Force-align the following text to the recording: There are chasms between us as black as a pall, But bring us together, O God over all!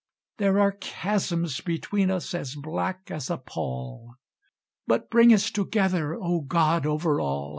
There 0.39 0.57
are 0.59 0.71
chasms 0.71 1.61
between 1.63 2.09
us 2.09 2.33
as 2.33 2.55
black 2.55 3.11
as 3.11 3.29
a 3.29 3.37
pall, 3.37 4.15
But 4.87 5.11
bring 5.11 5.31
us 5.31 5.51
together, 5.51 6.15
O 6.19 6.39
God 6.41 6.87
over 6.87 7.21
all! 7.21 7.49